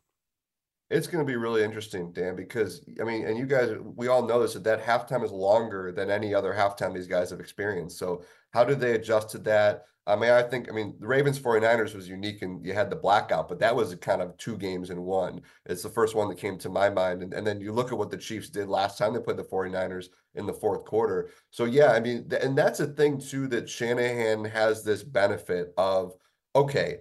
It's 0.93 1.07
going 1.07 1.25
to 1.25 1.31
be 1.31 1.37
really 1.37 1.65
interesting, 1.65 2.13
Dan, 2.13 2.37
because 2.37 2.85
I 3.01 3.05
mean, 3.05 3.25
and 3.27 3.39
you 3.39 3.47
guys, 3.47 3.71
we 3.97 4.09
all 4.09 4.27
know 4.27 4.43
this 4.43 4.53
that 4.53 4.65
that 4.65 4.85
halftime 4.85 5.25
is 5.25 5.33
longer 5.33 5.91
than 5.91 6.11
any 6.11 6.35
other 6.35 6.53
halftime 6.53 6.93
these 6.93 7.07
guys 7.07 7.31
have 7.31 7.41
experienced. 7.41 7.99
So 7.99 8.23
how 8.53 8.63
did 8.63 8.79
they 8.79 8.93
adjust 8.95 9.31
to 9.31 9.39
that? 9.39 9.87
I 10.07 10.17
mean, 10.17 10.31
I 10.31 10.43
think, 10.43 10.69
I 10.69 10.73
mean, 10.73 10.95
the 10.99 11.07
Ravens 11.07 11.39
49ers 11.39 11.95
was 11.95 12.09
unique 12.09 12.43
and 12.43 12.65
you 12.67 12.75
had 12.75 12.91
the 12.91 12.97
blackout, 12.97 13.49
but 13.49 13.61
that 13.61 13.75
was 13.75 13.95
kind 13.95 14.21
of 14.21 14.37
two 14.37 14.59
games 14.59 14.91
in 14.91 15.01
one. 15.03 15.41
It's 15.65 15.83
the 15.83 15.89
first 15.89 16.15
one 16.17 16.29
that 16.29 16.39
came 16.39 16.59
to 16.59 16.69
my 16.69 16.91
mind. 16.91 17.23
And, 17.23 17.33
and 17.33 17.47
then 17.47 17.61
you 17.61 17.73
look 17.73 17.93
at 17.93 17.99
what 17.99 18.11
the 18.11 18.17
Chiefs 18.17 18.51
did 18.51 18.69
last 18.69 18.99
time 18.99 19.15
they 19.15 19.21
played 19.21 19.37
the 19.37 19.45
49ers 19.45 20.09
in 20.35 20.45
the 20.45 20.53
fourth 20.53 20.85
quarter. 20.85 21.31
So, 21.51 21.65
yeah, 21.65 21.93
I 21.93 22.01
mean, 22.01 22.29
th- 22.29 22.43
and 22.43 22.59
that's 22.59 22.81
a 22.81 22.89
thing 22.89 23.19
too 23.19 23.47
that 23.49 23.71
Shanahan 23.71 24.45
has 24.45 24.83
this 24.83 25.05
benefit 25.05 25.73
of, 25.79 26.15
okay, 26.57 26.99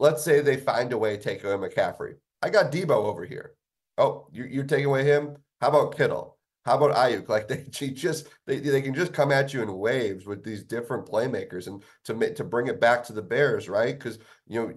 let's 0.00 0.24
say 0.24 0.40
they 0.40 0.56
find 0.56 0.92
a 0.92 0.98
way 0.98 1.16
to 1.16 1.22
take 1.22 1.44
away 1.44 1.68
McCaffrey. 1.68 2.14
I 2.42 2.50
got 2.50 2.72
Debo 2.72 2.90
over 2.90 3.24
here. 3.24 3.54
Oh, 3.96 4.28
you're, 4.32 4.46
you're 4.46 4.64
taking 4.64 4.86
away 4.86 5.04
him? 5.04 5.36
How 5.60 5.68
about 5.68 5.96
Kittle? 5.96 6.38
How 6.64 6.76
about 6.76 6.96
Aiyuk? 6.96 7.28
Like 7.28 7.48
they 7.48 7.64
just 7.90 8.28
they, 8.46 8.58
they 8.58 8.82
can 8.82 8.94
just 8.94 9.12
come 9.12 9.32
at 9.32 9.52
you 9.52 9.62
in 9.62 9.78
waves 9.78 10.26
with 10.26 10.44
these 10.44 10.62
different 10.62 11.06
playmakers, 11.06 11.66
and 11.66 11.82
to 12.04 12.34
to 12.34 12.44
bring 12.44 12.68
it 12.68 12.80
back 12.80 13.02
to 13.04 13.12
the 13.12 13.22
Bears, 13.22 13.68
right? 13.68 13.98
Because 13.98 14.18
you 14.46 14.60
know 14.60 14.74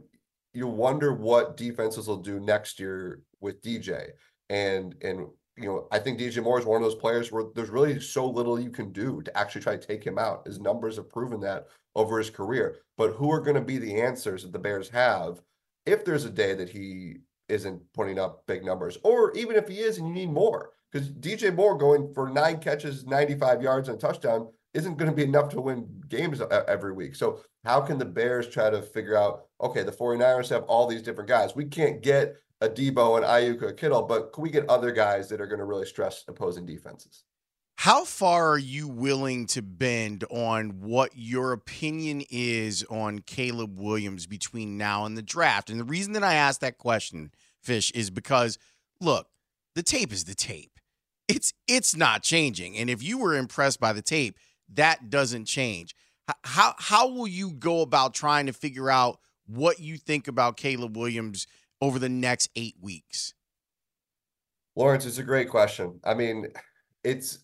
you 0.54 0.68
wonder 0.68 1.14
what 1.14 1.58
defenses 1.58 2.08
will 2.08 2.18
do 2.18 2.40
next 2.40 2.80
year 2.80 3.22
with 3.42 3.62
DJ, 3.62 4.10
and 4.50 4.96
and 5.02 5.28
you 5.58 5.66
know 5.66 5.88
I 5.92 6.00
think 6.00 6.20
DJ 6.20 6.42
Moore 6.42 6.60
is 6.60 6.66
one 6.66 6.82
of 6.82 6.90
those 6.90 7.00
players 7.00 7.32
where 7.32 7.46
there's 7.54 7.70
really 7.70 8.00
so 8.00 8.28
little 8.28 8.60
you 8.60 8.72
can 8.72 8.92
do 8.92 9.22
to 9.22 9.38
actually 9.38 9.62
try 9.62 9.76
to 9.78 9.88
take 9.88 10.04
him 10.04 10.18
out. 10.18 10.48
His 10.48 10.60
numbers 10.60 10.96
have 10.96 11.10
proven 11.10 11.42
that 11.42 11.68
over 11.96 12.18
his 12.18 12.30
career. 12.30 12.78
But 12.98 13.14
who 13.14 13.32
are 13.32 13.42
going 13.42 13.56
to 13.56 13.62
be 13.62 13.78
the 13.78 14.02
answers 14.02 14.44
that 14.44 14.54
the 14.54 14.60
Bears 14.60 14.90
have 14.90 15.42
if 15.86 16.06
there's 16.06 16.26
a 16.26 16.30
day 16.30 16.54
that 16.54 16.70
he 16.70 17.18
isn't 17.52 17.82
putting 17.94 18.18
up 18.18 18.48
big 18.48 18.64
numbers, 18.66 18.98
or 19.04 19.32
even 19.34 19.56
if 19.56 19.68
he 19.68 19.80
is 19.80 19.98
and 19.98 20.08
you 20.08 20.14
need 20.14 20.32
more? 20.32 20.72
because 20.92 21.10
DJ 21.10 21.54
Moore 21.54 21.78
going 21.78 22.14
for 22.14 22.30
nine 22.30 22.60
catches, 22.60 23.06
95 23.06 23.62
yards, 23.62 23.90
and 23.90 23.98
a 23.98 24.02
touchdown 24.02 24.50
isn't 24.74 24.98
going 24.98 25.10
to 25.10 25.16
be 25.16 25.24
enough 25.24 25.50
to 25.50 25.62
win 25.62 25.88
games 26.08 26.42
every 26.68 26.94
week. 26.94 27.16
So, 27.16 27.42
how 27.64 27.82
can 27.82 27.98
the 27.98 28.06
Bears 28.06 28.48
try 28.48 28.70
to 28.70 28.82
figure 28.82 29.16
out, 29.16 29.46
okay, 29.62 29.84
the 29.84 29.92
49ers 29.92 30.50
have 30.50 30.64
all 30.64 30.88
these 30.88 31.04
different 31.04 31.30
guys. 31.30 31.56
We 31.56 31.66
can't 31.66 32.02
get 32.02 32.38
a 32.60 32.68
Debo 32.68 33.18
and 33.18 33.26
Aiyuk 33.26 33.62
or 33.62 33.72
Kittle, 33.74 34.04
but 34.04 34.34
can 34.34 34.42
we 34.42 34.50
get 34.50 34.68
other 34.68 34.92
guys 34.92 35.30
that 35.30 35.40
are 35.40 35.46
going 35.46 35.60
to 35.60 35.66
really 35.66 35.86
stress 35.86 36.24
opposing 36.28 36.66
defenses? 36.66 37.24
How 37.78 38.04
far 38.04 38.50
are 38.50 38.60
you 38.60 38.88
willing 38.88 39.48
to 39.48 39.62
bend 39.62 40.24
on 40.30 40.82
what 40.82 41.12
your 41.16 41.52
opinion 41.52 42.24
is 42.30 42.84
on 42.90 43.20
Caleb 43.20 43.80
Williams 43.80 44.28
between 44.28 44.78
now 44.78 45.06
and 45.06 45.18
the 45.18 45.24
draft? 45.24 45.70
And 45.70 45.80
the 45.80 45.86
reason 45.86 46.14
that 46.14 46.24
I 46.24 46.36
ask 46.36 46.62
that 46.62 46.78
question, 46.78 47.32
Fish, 47.62 47.92
is 47.92 48.10
because 48.10 48.58
look, 49.00 49.28
the 49.76 49.84
tape 49.84 50.12
is 50.12 50.26
the 50.26 50.36
tape 50.36 50.72
it's 51.32 51.54
it's 51.68 51.96
not 51.96 52.24
changing. 52.24 52.78
And 52.78 52.90
if 52.90 53.02
you 53.02 53.18
were 53.18 53.36
impressed 53.36 53.80
by 53.80 53.94
the 53.94 54.02
tape, 54.02 54.38
that 54.74 55.10
doesn't 55.10 55.46
change. 55.46 55.96
How 56.44 56.76
how 56.78 57.08
will 57.08 57.28
you 57.28 57.52
go 57.52 57.82
about 57.82 58.14
trying 58.14 58.46
to 58.48 58.54
figure 58.54 58.90
out 58.90 59.20
what 59.48 59.80
you 59.80 59.98
think 59.98 60.28
about 60.28 60.58
Caleb 60.58 60.98
Williams 60.98 61.48
over 61.82 62.00
the 62.00 62.10
next 62.10 62.50
eight 62.56 62.76
weeks? 62.82 63.34
Laurence, 64.76 65.06
it's 65.06 65.18
a 65.18 65.24
great 65.24 65.50
question. 65.50 66.00
I 66.04 66.14
mean, 66.14 66.48
it's 67.04 67.40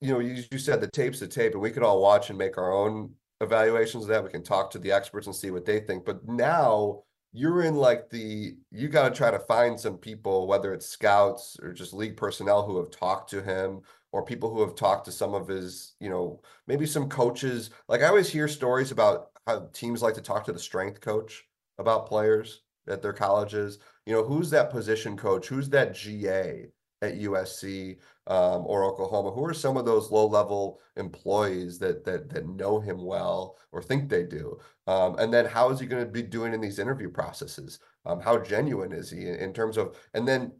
you 0.00 0.12
know, 0.12 0.20
you, 0.20 0.42
you 0.50 0.58
said 0.58 0.80
the 0.80 0.88
tape's 0.88 1.20
the 1.20 1.26
tape, 1.26 1.52
and 1.52 1.60
we 1.60 1.70
could 1.70 1.82
all 1.82 2.00
watch 2.00 2.30
and 2.30 2.38
make 2.38 2.56
our 2.56 2.72
own 2.72 3.12
evaluations 3.40 4.04
of 4.04 4.10
that. 4.10 4.24
We 4.24 4.30
can 4.30 4.42
talk 4.42 4.70
to 4.70 4.78
the 4.78 4.92
experts 4.92 5.26
and 5.26 5.36
see 5.36 5.50
what 5.50 5.66
they 5.66 5.80
think. 5.80 6.04
But 6.04 6.26
now 6.26 7.02
you're 7.32 7.62
in 7.62 7.74
like 7.74 8.08
the 8.10 8.54
you 8.70 8.88
got 8.88 9.08
to 9.08 9.14
try 9.14 9.30
to 9.30 9.38
find 9.38 9.78
some 9.78 9.98
people 9.98 10.46
whether 10.46 10.72
it's 10.72 10.86
scouts 10.86 11.56
or 11.62 11.72
just 11.72 11.92
league 11.92 12.16
personnel 12.16 12.64
who 12.64 12.76
have 12.78 12.90
talked 12.90 13.30
to 13.30 13.42
him 13.42 13.80
or 14.12 14.24
people 14.24 14.52
who 14.52 14.60
have 14.60 14.74
talked 14.74 15.04
to 15.04 15.12
some 15.12 15.34
of 15.34 15.46
his 15.48 15.94
you 16.00 16.08
know 16.08 16.40
maybe 16.66 16.86
some 16.86 17.08
coaches. 17.08 17.70
Like 17.88 18.02
i 18.02 18.06
always 18.06 18.30
hear 18.30 18.48
stories 18.48 18.90
about 18.90 19.30
how 19.46 19.68
teams 19.72 20.02
like 20.02 20.14
to 20.14 20.22
talk 20.22 20.44
to 20.46 20.52
the 20.52 20.58
strength 20.58 21.00
coach 21.00 21.44
about 21.78 22.06
players 22.06 22.62
at 22.88 23.02
their 23.02 23.12
colleges. 23.12 23.78
You 24.06 24.14
know 24.14 24.24
who's 24.24 24.50
that 24.50 24.70
position 24.70 25.16
coach? 25.16 25.48
Who's 25.48 25.68
that 25.70 25.94
ga 25.94 26.66
at 27.02 27.18
usc 27.20 27.96
um, 28.26 28.64
or 28.66 28.84
Oklahoma? 28.84 29.30
Who 29.30 29.44
are 29.44 29.54
some 29.54 29.76
of 29.76 29.84
those 29.84 30.10
low 30.10 30.26
level 30.26 30.80
employees 30.96 31.78
that 31.78 32.04
that 32.04 32.28
that 32.30 32.48
know 32.48 32.80
him 32.80 33.02
well 33.02 33.56
or 33.72 33.82
think 33.82 34.08
they 34.08 34.24
do? 34.24 34.58
Um, 34.86 35.18
and 35.18 35.32
then 35.32 35.46
how 35.46 35.70
is 35.70 35.80
he 35.80 35.86
going 35.86 36.04
to 36.04 36.10
be 36.10 36.22
doing 36.22 36.52
in 36.52 36.60
these 36.60 36.78
interview 36.78 37.10
processes? 37.10 37.78
Um, 38.04 38.20
how 38.20 38.38
genuine 38.38 38.92
is 38.92 39.10
he 39.10 39.26
in, 39.28 39.36
in 39.36 39.52
terms 39.52 39.76
of? 39.76 39.96
And 40.14 40.26
then 40.26 40.52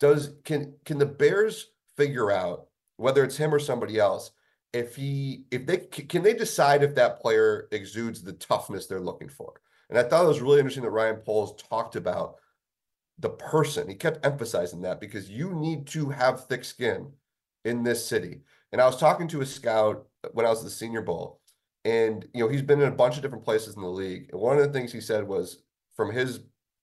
does 0.00 0.34
can 0.44 0.74
can 0.84 0.98
the 0.98 1.06
Bears 1.06 1.70
figure 1.96 2.30
out 2.30 2.66
whether 2.96 3.24
it's 3.24 3.36
him 3.36 3.54
or 3.54 3.58
somebody 3.58 3.98
else? 3.98 4.32
If 4.72 4.96
he 4.96 5.44
if 5.52 5.66
they 5.66 5.78
can 5.78 6.22
they 6.22 6.34
decide 6.34 6.82
if 6.82 6.96
that 6.96 7.20
player 7.20 7.68
exudes 7.70 8.22
the 8.22 8.32
toughness 8.32 8.86
they're 8.86 9.00
looking 9.00 9.28
for? 9.28 9.54
And 9.88 9.98
I 9.98 10.02
thought 10.02 10.24
it 10.24 10.28
was 10.28 10.40
really 10.40 10.58
interesting 10.58 10.82
that 10.82 10.90
Ryan 10.90 11.16
Poles 11.16 11.62
talked 11.62 11.94
about 11.94 12.36
the 13.18 13.30
person. 13.30 13.88
He 13.88 13.94
kept 13.94 14.24
emphasizing 14.24 14.82
that 14.82 15.00
because 15.00 15.30
you 15.30 15.54
need 15.54 15.86
to 15.88 16.10
have 16.10 16.46
thick 16.46 16.64
skin 16.64 17.12
in 17.64 17.82
this 17.82 18.04
city. 18.04 18.40
And 18.72 18.80
I 18.80 18.86
was 18.86 18.96
talking 18.96 19.28
to 19.28 19.40
a 19.40 19.46
scout 19.46 20.06
when 20.32 20.46
I 20.46 20.50
was 20.50 20.58
at 20.58 20.64
the 20.64 20.70
Senior 20.70 21.02
Bowl, 21.02 21.40
and 21.84 22.26
you 22.34 22.42
know 22.42 22.48
he's 22.48 22.62
been 22.62 22.80
in 22.80 22.88
a 22.88 22.96
bunch 22.96 23.16
of 23.16 23.22
different 23.22 23.44
places 23.44 23.76
in 23.76 23.82
the 23.82 23.88
league. 23.88 24.30
And 24.32 24.40
one 24.40 24.58
of 24.58 24.64
the 24.64 24.72
things 24.72 24.92
he 24.92 25.00
said 25.00 25.26
was, 25.26 25.58
from 25.94 26.10
his 26.10 26.40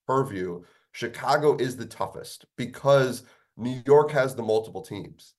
purview, 0.08 0.64
Chicago 0.94 1.58
is 1.58 1.76
the 1.76 1.86
toughest 1.86 2.46
because 2.58 3.24
New 3.58 3.82
York 3.86 4.12
has 4.12 4.36
the 4.36 4.44
multiple 4.44 4.82
teams. 4.82 5.34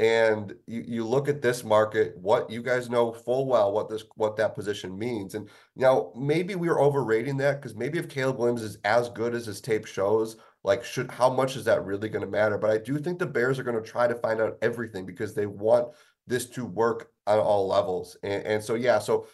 And 0.00 0.54
you, 0.66 0.84
you 0.86 1.06
look 1.06 1.28
at 1.28 1.40
this 1.40 1.62
market, 1.62 2.16
what 2.18 2.50
you 2.50 2.62
guys 2.62 2.90
know 2.90 3.12
full 3.12 3.46
well 3.46 3.72
what 3.72 3.88
this 3.88 4.04
what 4.16 4.36
that 4.36 4.54
position 4.54 4.98
means. 4.98 5.34
And 5.34 5.48
now 5.76 6.10
maybe 6.16 6.56
we 6.56 6.68
are 6.68 6.80
overrating 6.80 7.36
that 7.38 7.60
because 7.60 7.76
maybe 7.76 7.98
if 7.98 8.08
Caleb 8.08 8.38
Williams 8.38 8.62
is 8.62 8.78
as 8.84 9.08
good 9.10 9.34
as 9.34 9.46
his 9.46 9.60
tape 9.60 9.86
shows, 9.86 10.36
like 10.64 10.82
should 10.82 11.10
how 11.10 11.30
much 11.30 11.56
is 11.56 11.64
that 11.66 11.84
really 11.84 12.08
going 12.08 12.24
to 12.24 12.30
matter? 12.30 12.58
But 12.58 12.70
I 12.70 12.78
do 12.78 12.98
think 12.98 13.18
the 13.18 13.26
Bears 13.26 13.58
are 13.58 13.64
going 13.64 13.80
to 13.80 13.88
try 13.88 14.08
to 14.08 14.16
find 14.16 14.40
out 14.40 14.58
everything 14.62 15.06
because 15.06 15.32
they 15.32 15.46
want 15.46 15.88
this 16.26 16.46
to 16.46 16.64
work 16.64 17.10
on 17.26 17.38
all 17.38 17.68
levels. 17.68 18.16
And, 18.22 18.44
and 18.44 18.64
so 18.64 18.74
yeah, 18.74 18.98
so 18.98 19.28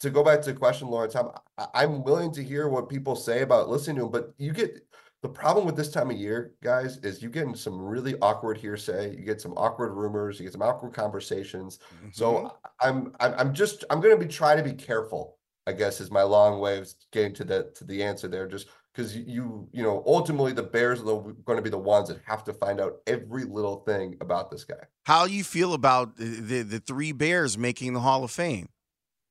to 0.00 0.10
go 0.10 0.22
back 0.22 0.42
to 0.42 0.52
the 0.52 0.58
question, 0.58 0.88
Laurence, 0.88 1.16
I'm 1.16 1.30
I'm 1.74 2.04
willing 2.04 2.32
to 2.34 2.42
hear 2.42 2.68
what 2.68 2.88
people 2.88 3.16
say 3.16 3.42
about 3.42 3.68
listening 3.68 3.96
to 3.96 4.04
him, 4.04 4.10
but 4.10 4.32
you 4.38 4.52
get 4.52 4.80
the 5.24 5.30
problem 5.30 5.64
with 5.64 5.74
this 5.74 5.90
time 5.90 6.10
of 6.10 6.18
year, 6.18 6.52
guys, 6.62 6.98
is 6.98 7.22
you 7.22 7.30
get 7.30 7.44
into 7.44 7.58
some 7.58 7.80
really 7.80 8.14
awkward 8.20 8.58
hearsay. 8.58 9.16
You 9.16 9.24
get 9.24 9.40
some 9.40 9.54
awkward 9.56 9.94
rumors. 9.94 10.38
You 10.38 10.44
get 10.44 10.52
some 10.52 10.60
awkward 10.60 10.92
conversations. 10.92 11.78
Mm-hmm. 11.78 12.08
So 12.12 12.54
I'm, 12.82 13.14
I'm, 13.20 13.34
I'm 13.38 13.54
just, 13.54 13.84
I'm 13.88 14.02
going 14.02 14.14
to 14.14 14.22
be 14.22 14.30
trying 14.30 14.58
to 14.58 14.62
be 14.62 14.74
careful. 14.74 15.38
I 15.66 15.72
guess 15.72 15.98
is 15.98 16.10
my 16.10 16.24
long 16.24 16.60
way 16.60 16.76
of 16.76 16.92
getting 17.10 17.32
to 17.36 17.44
the 17.44 17.72
to 17.76 17.84
the 17.84 18.02
answer 18.02 18.28
there. 18.28 18.46
Just 18.46 18.68
because 18.92 19.16
you, 19.16 19.66
you 19.72 19.82
know, 19.82 20.02
ultimately 20.06 20.52
the 20.52 20.62
Bears 20.62 21.00
are 21.00 21.04
going 21.04 21.56
to 21.56 21.62
be 21.62 21.70
the 21.70 21.78
ones 21.78 22.08
that 22.08 22.20
have 22.26 22.44
to 22.44 22.52
find 22.52 22.78
out 22.78 22.96
every 23.06 23.44
little 23.44 23.78
thing 23.78 24.18
about 24.20 24.50
this 24.50 24.62
guy. 24.62 24.84
How 25.04 25.24
you 25.24 25.42
feel 25.42 25.72
about 25.72 26.18
the 26.18 26.60
the 26.64 26.80
three 26.80 27.12
Bears 27.12 27.56
making 27.56 27.94
the 27.94 28.00
Hall 28.00 28.24
of 28.24 28.30
Fame? 28.30 28.68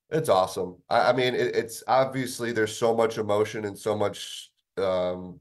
It's 0.10 0.28
awesome. 0.28 0.78
I, 0.90 1.12
I 1.12 1.14
mean, 1.14 1.36
it, 1.36 1.56
it's 1.56 1.84
obviously 1.88 2.52
there's 2.52 2.76
so 2.76 2.96
much 2.96 3.20
emotion 3.20 3.66
and 3.66 3.78
so 3.78 3.96
much 3.96 4.50
um, 4.78 5.40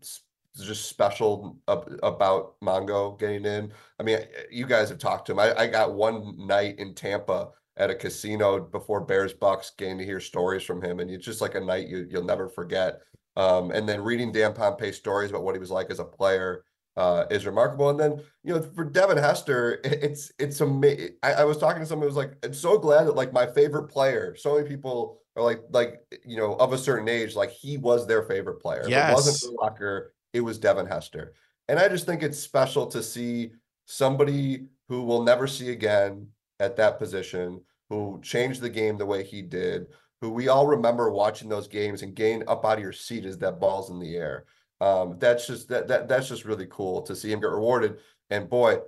just 0.61 0.89
special 0.89 1.57
about 1.67 2.61
Mongo 2.61 3.19
getting 3.19 3.45
in. 3.45 3.73
I 3.99 4.03
mean, 4.03 4.19
you 4.51 4.67
guys 4.67 4.89
have 4.91 4.99
talked 4.99 5.27
to 5.27 5.33
him. 5.33 5.39
I, 5.39 5.55
I 5.57 5.67
got 5.67 5.95
one 5.95 6.47
night 6.47 6.79
in 6.79 6.95
Tampa 6.95 7.51
at 7.77 7.91
a 7.91 7.95
casino 7.95 8.61
before 8.61 9.01
Bears 9.01 9.33
Bucks 9.33 9.73
getting 9.79 9.99
to 9.99 10.05
hear 10.05 10.21
stories 10.21 10.63
from 10.63 10.83
him, 10.83 11.01
and 11.01 11.11
it's 11.11 11.25
just 11.25 11.41
like 11.41 11.55
a 11.55 11.61
night 11.61 11.89
you 11.89 12.07
you'll 12.11 12.25
never 12.25 12.49
forget. 12.49 13.01
Um, 13.37 13.71
and 13.71 13.89
then 13.89 14.03
reading 14.03 14.31
Dan 14.31 14.53
Pompei 14.53 14.93
stories 14.93 15.31
about 15.31 15.43
what 15.43 15.55
he 15.55 15.59
was 15.59 15.71
like 15.71 15.91
as 15.91 15.99
a 15.99 16.05
player 16.05 16.65
uh, 16.97 17.25
is 17.31 17.47
remarkable. 17.47 17.89
And 17.89 17.99
then 17.99 18.23
you 18.45 18.55
know 18.55 18.63
for 18.63 18.85
Devin 18.85 19.17
Hester, 19.17 19.81
it's 19.85 20.33
it's 20.39 20.61
amazing. 20.61 21.17
I, 21.23 21.33
I 21.35 21.45
was 21.45 21.59
talking 21.59 21.81
to 21.81 21.87
someone 21.87 22.09
who 22.09 22.15
was 22.15 22.17
like, 22.17 22.37
I'm 22.45 22.55
so 22.55 22.79
glad 22.79 23.05
that 23.05 23.17
like 23.17 23.33
my 23.33 23.47
favorite 23.47 23.89
player. 23.89 24.37
So 24.37 24.57
many 24.57 24.69
people 24.69 25.19
are 25.37 25.43
like 25.43 25.63
like 25.71 26.01
you 26.27 26.37
know 26.37 26.55
of 26.57 26.75
a 26.75 26.79
certain 26.79 27.09
age, 27.09 27.35
like 27.35 27.51
he 27.51 27.79
was 27.79 28.07
their 28.07 28.23
favorite 28.23 28.61
player. 28.61 28.85
Yes. 28.87 29.11
It 29.11 29.15
wasn't 29.15 29.59
Urlacher 29.59 30.09
it 30.33 30.41
was 30.41 30.59
Devin 30.59 30.87
Hester. 30.87 31.35
And 31.69 31.79
I 31.79 31.89
just 31.89 32.07
think 32.07 32.23
it's 32.23 32.39
special 32.39 32.87
to 32.89 33.03
see 33.03 33.53
somebody 33.87 34.67
who 34.89 35.03
we'll 35.03 35.23
never 35.23 35.47
see 35.47 35.71
again 35.71 36.29
at 36.61 36.77
that 36.77 36.99
position, 36.99 37.61
who 37.89 38.21
changed 38.23 38.61
the 38.61 38.71
game 38.71 38.97
the 38.97 39.07
way 39.07 39.23
he 39.23 39.43
did, 39.43 39.87
who 40.21 40.31
we 40.31 40.49
all 40.49 40.67
remember 40.67 41.11
watching 41.11 41.49
those 41.49 41.69
games 41.69 42.03
and 42.03 42.15
getting 42.15 42.47
up 42.49 42.65
out 42.65 42.79
of 42.79 42.85
your 42.85 42.93
seat 42.93 43.25
as 43.25 43.39
that 43.39 43.61
ball's 43.61 43.91
in 43.91 43.99
the 43.99 44.17
air. 44.17 44.45
Um, 44.81 45.17
that's 45.19 45.47
just 45.47 45.69
that, 45.69 45.87
that 45.89 46.09
that's 46.09 46.29
just 46.29 46.45
really 46.45 46.67
cool 46.69 47.03
to 47.03 47.15
see 47.15 47.31
him 47.31 47.41
get 47.41 47.51
rewarded. 47.51 47.99
And 48.31 48.49
boy, 48.49 48.79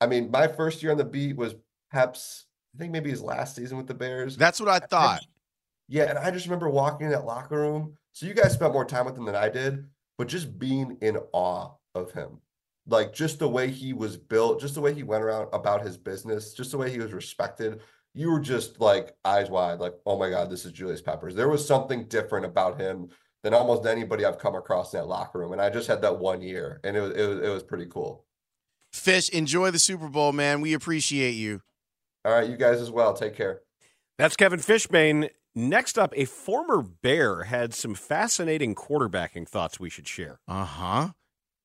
I 0.00 0.06
mean, 0.06 0.30
my 0.30 0.46
first 0.46 0.82
year 0.82 0.92
on 0.92 0.98
the 0.98 1.04
beat 1.04 1.36
was 1.36 1.54
perhaps 1.90 2.46
I 2.74 2.78
think 2.78 2.92
maybe 2.92 3.10
his 3.10 3.22
last 3.22 3.56
season 3.56 3.76
with 3.76 3.86
the 3.86 3.94
Bears. 3.94 4.36
That's 4.36 4.60
what 4.60 4.68
I 4.68 4.78
thought. 4.78 5.20
I, 5.20 5.26
yeah, 5.88 6.04
and 6.04 6.18
I 6.18 6.30
just 6.30 6.46
remember 6.46 6.70
walking 6.70 7.06
in 7.06 7.12
that 7.12 7.24
locker 7.24 7.56
room. 7.56 7.96
So 8.12 8.26
you 8.26 8.34
guys 8.34 8.52
spent 8.52 8.72
more 8.72 8.84
time 8.84 9.06
with 9.06 9.16
him 9.16 9.24
than 9.24 9.34
I 9.34 9.48
did 9.48 9.84
but 10.18 10.28
just 10.28 10.58
being 10.58 10.96
in 11.00 11.18
awe 11.32 11.70
of 11.94 12.12
him. 12.12 12.40
Like 12.86 13.12
just 13.12 13.38
the 13.38 13.48
way 13.48 13.70
he 13.70 13.92
was 13.92 14.16
built, 14.16 14.60
just 14.60 14.74
the 14.74 14.80
way 14.80 14.92
he 14.92 15.02
went 15.02 15.22
around 15.22 15.48
about 15.52 15.82
his 15.82 15.96
business, 15.96 16.52
just 16.52 16.72
the 16.72 16.78
way 16.78 16.90
he 16.90 16.98
was 16.98 17.12
respected. 17.12 17.80
You 18.14 18.30
were 18.30 18.40
just 18.40 18.80
like 18.80 19.14
eyes 19.24 19.48
wide, 19.48 19.78
like, 19.78 19.94
oh 20.04 20.18
my 20.18 20.30
God, 20.30 20.50
this 20.50 20.64
is 20.64 20.72
Julius 20.72 21.00
Peppers. 21.00 21.34
There 21.34 21.48
was 21.48 21.66
something 21.66 22.06
different 22.08 22.44
about 22.44 22.80
him 22.80 23.08
than 23.42 23.54
almost 23.54 23.86
anybody 23.86 24.24
I've 24.24 24.38
come 24.38 24.54
across 24.54 24.92
in 24.92 25.00
that 25.00 25.06
locker 25.06 25.38
room. 25.38 25.52
And 25.52 25.60
I 25.60 25.70
just 25.70 25.86
had 25.86 26.02
that 26.02 26.18
one 26.18 26.42
year 26.42 26.80
and 26.84 26.96
it 26.96 27.00
was 27.00 27.10
it 27.12 27.26
was, 27.26 27.38
it 27.38 27.48
was 27.48 27.62
pretty 27.62 27.86
cool. 27.86 28.24
Fish, 28.92 29.28
enjoy 29.30 29.70
the 29.70 29.78
Super 29.78 30.08
Bowl, 30.08 30.32
man. 30.32 30.60
We 30.60 30.74
appreciate 30.74 31.32
you. 31.32 31.62
All 32.24 32.32
right, 32.32 32.48
you 32.48 32.56
guys 32.56 32.80
as 32.80 32.90
well. 32.90 33.14
Take 33.14 33.34
care. 33.36 33.62
That's 34.18 34.36
Kevin 34.36 34.60
Fishbain. 34.60 35.30
Next 35.54 35.98
up, 35.98 36.14
a 36.16 36.24
former 36.24 36.82
Bear 36.82 37.44
had 37.44 37.74
some 37.74 37.94
fascinating 37.94 38.74
quarterbacking 38.74 39.46
thoughts 39.46 39.78
we 39.78 39.90
should 39.90 40.08
share. 40.08 40.40
Uh 40.48 40.64
huh. 40.64 41.08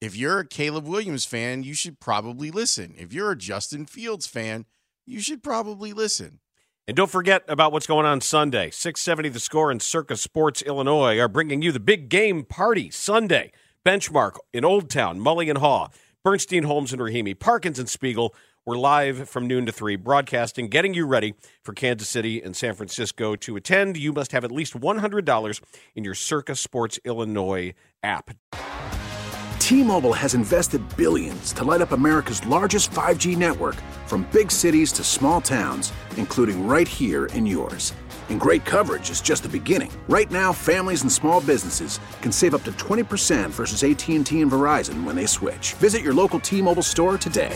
If 0.02 0.16
you're 0.16 0.40
a 0.40 0.48
Caleb 0.48 0.86
Williams 0.86 1.26
fan, 1.26 1.64
you 1.64 1.74
should 1.74 2.00
probably 2.00 2.52
listen. 2.52 2.94
If 2.98 3.14
you're 3.14 3.32
a 3.32 3.38
Justin 3.38 3.86
Fields 3.86 4.28
fan, 4.28 4.66
you 5.06 5.22
should 5.22 5.42
probably 5.42 5.94
listen. 5.94 6.40
And 6.88 6.96
don't 6.96 7.10
forget 7.10 7.44
about 7.48 7.72
what's 7.72 7.88
going 7.88 8.06
on 8.06 8.22
Sunday. 8.22 8.70
670 8.72 9.30
The 9.30 9.40
Score 9.40 9.72
and 9.72 9.82
Circa 9.82 10.18
Sports 10.18 10.62
Illinois 10.62 11.20
are 11.20 11.28
bringing 11.28 11.62
you 11.62 11.72
the 11.72 11.80
big 11.80 12.10
game 12.10 12.44
party 12.44 12.90
Sunday. 12.90 13.52
Benchmark 13.86 14.38
in 14.54 14.66
Old 14.66 14.90
Town, 14.90 15.20
Mully 15.20 15.50
and 15.50 15.60
Haugh, 15.60 15.90
Bernstein, 16.24 16.64
Holmes, 16.64 16.92
and 16.92 17.02
Rahimi, 17.02 17.38
Parkins 17.38 17.80
and 17.80 17.90
Spiegel 17.90 18.36
we're 18.68 18.78
live 18.78 19.30
from 19.30 19.48
noon 19.48 19.66
to 19.66 19.72
3, 19.72 19.96
broadcasting, 19.96 20.68
getting 20.68 20.94
you 20.94 21.08
ready 21.08 21.34
for 21.64 21.72
Kansas 21.72 22.10
City 22.10 22.42
and 22.44 22.54
San 22.54 22.74
Francisco. 22.74 23.34
To 23.38 23.56
attend, 23.56 23.96
you 23.96 24.12
must 24.12 24.34
have 24.34 24.44
at 24.44 24.52
least 24.52 24.74
$100 24.74 25.62
in 25.96 26.04
your 26.04 26.14
Circa 26.14 26.54
Sports 26.54 27.00
Illinois 27.06 27.74
app. 28.04 28.32
T 29.60 29.84
Mobile 29.84 30.12
has 30.12 30.34
invested 30.34 30.82
billions 30.98 31.54
to 31.54 31.64
light 31.64 31.80
up 31.80 31.94
America's 31.94 32.46
largest 32.46 32.92
5G 32.92 33.38
network 33.38 33.76
from 34.06 34.28
big 34.34 34.52
cities 34.52 34.92
to 34.92 35.04
small 35.04 35.40
towns, 35.40 35.94
including 36.18 36.68
right 36.68 36.90
here 36.90 37.28
in 37.28 37.46
yours. 37.46 37.94
And 38.28 38.38
great 38.38 38.66
coverage 38.66 39.10
is 39.10 39.22
just 39.22 39.44
the 39.44 39.50
beginning. 39.50 39.94
Right 40.10 40.30
now, 40.30 40.52
families 40.52 41.04
and 41.04 41.12
small 41.12 41.40
businesses 41.40 42.02
can 42.22 42.34
save 42.34 42.54
up 42.54 42.64
to 42.66 42.74
20% 42.74 43.50
versus 43.50 43.86
AT&T 43.86 44.42
and 44.42 44.52
Verizon 44.52 45.06
when 45.06 45.16
they 45.16 45.26
switch. 45.26 45.74
Visit 45.76 46.02
your 46.02 46.14
local 46.14 46.42
T-Mobile 46.42 46.84
store 46.84 47.18
today. 47.18 47.56